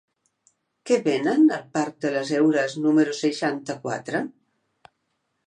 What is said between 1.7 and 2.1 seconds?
parc